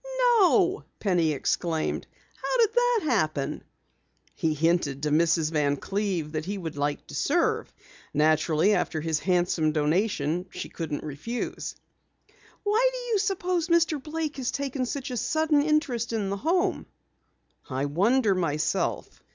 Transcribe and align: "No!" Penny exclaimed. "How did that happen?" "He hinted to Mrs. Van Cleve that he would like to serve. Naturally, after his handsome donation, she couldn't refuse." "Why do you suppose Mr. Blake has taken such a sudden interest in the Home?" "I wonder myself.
"No!" 0.31 0.83
Penny 0.99 1.31
exclaimed. 1.31 2.07
"How 2.41 2.57
did 2.57 2.73
that 2.73 2.99
happen?" 3.03 3.63
"He 4.33 4.55
hinted 4.55 5.03
to 5.03 5.11
Mrs. 5.11 5.51
Van 5.51 5.77
Cleve 5.77 6.31
that 6.31 6.45
he 6.45 6.57
would 6.57 6.75
like 6.75 7.05
to 7.05 7.13
serve. 7.13 7.71
Naturally, 8.11 8.73
after 8.73 8.99
his 8.99 9.19
handsome 9.19 9.71
donation, 9.73 10.47
she 10.49 10.69
couldn't 10.69 11.03
refuse." 11.03 11.75
"Why 12.63 12.89
do 12.91 12.97
you 13.11 13.19
suppose 13.19 13.67
Mr. 13.67 14.01
Blake 14.01 14.37
has 14.37 14.49
taken 14.49 14.87
such 14.87 15.11
a 15.11 15.17
sudden 15.17 15.61
interest 15.61 16.13
in 16.13 16.31
the 16.31 16.37
Home?" 16.37 16.87
"I 17.69 17.85
wonder 17.85 18.33
myself. 18.33 19.21